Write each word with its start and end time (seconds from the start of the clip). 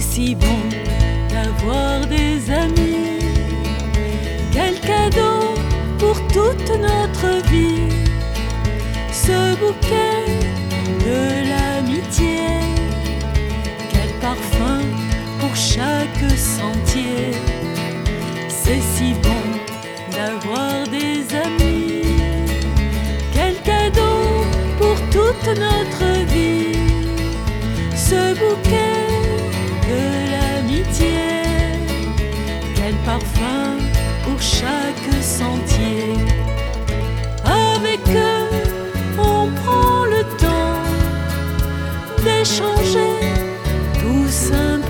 si 0.00 0.34
bon 0.34 0.62
d'avoir 1.30 2.06
des 2.06 2.50
amis. 2.50 3.18
Quel 4.52 4.78
cadeau 4.80 5.54
pour 5.98 6.16
toute 6.28 6.70
notre 6.78 7.48
vie. 7.50 7.88
Ce 9.12 9.54
bouquet 9.56 10.24
de 11.06 11.48
l'amitié. 11.50 12.40
Quel 13.90 14.10
parfum 14.20 14.82
pour 15.40 15.54
chaque 15.56 16.24
sentier. 16.36 17.32
C'est 18.48 18.82
si 18.94 19.14
bon 19.26 19.44
d'avoir 20.12 20.86
des 20.88 21.24
amis. 21.46 22.02
Quel 23.32 23.54
cadeau 23.62 24.18
pour 24.78 24.96
toute 25.10 25.48
notre 25.58 26.32
vie. 26.32 26.78
Ce 27.94 28.34
bouquet 28.34 28.91
pour 34.24 34.40
chaque 34.40 35.22
sentier. 35.22 36.14
Avec 37.44 38.00
eux, 38.08 38.46
on 39.18 39.50
prend 39.62 40.04
le 40.04 40.22
temps 40.38 40.82
d'échanger 42.24 43.14
tout 44.00 44.28
simplement. 44.28 44.81